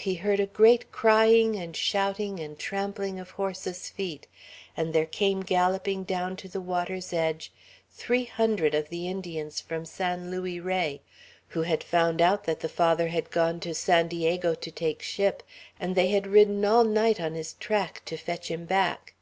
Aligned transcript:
he 0.00 0.16
heard 0.16 0.40
a 0.40 0.46
great 0.46 0.90
crying, 0.90 1.54
and 1.54 1.76
shouting, 1.76 2.40
and 2.40 2.58
trampling 2.58 3.20
of 3.20 3.30
horses' 3.30 3.88
feet, 3.88 4.26
and 4.76 4.92
there 4.92 5.06
came 5.06 5.42
galloping 5.44 6.02
down 6.02 6.34
to 6.34 6.48
the 6.48 6.60
water's 6.60 7.12
edge 7.12 7.52
three 7.92 8.24
hundred 8.24 8.74
of 8.74 8.88
the 8.88 9.06
Indians 9.06 9.60
from 9.60 9.84
San 9.84 10.28
Luis 10.28 10.60
Rey, 10.60 11.02
who 11.50 11.62
had 11.62 11.84
found 11.84 12.20
out 12.20 12.42
that 12.46 12.58
the 12.58 12.68
Father 12.68 13.06
had 13.06 13.30
gone 13.30 13.60
to 13.60 13.72
San 13.72 14.08
Diego 14.08 14.56
to 14.56 14.72
take 14.72 15.02
ship, 15.02 15.40
and 15.78 15.94
they 15.94 16.08
had 16.08 16.26
ridden 16.26 16.64
all 16.64 16.82
night 16.82 17.20
on 17.20 17.34
his 17.34 17.52
track, 17.52 18.02
to 18.06 18.16
fetch 18.16 18.50
him 18.50 18.64
back. 18.64 19.14